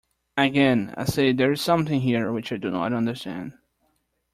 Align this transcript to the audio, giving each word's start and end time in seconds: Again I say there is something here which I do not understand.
Again 0.35 0.95
I 0.97 1.03
say 1.03 1.31
there 1.31 1.51
is 1.51 1.61
something 1.61 2.01
here 2.01 2.31
which 2.31 2.51
I 2.51 2.57
do 2.57 2.71
not 2.71 2.91
understand. 2.91 3.53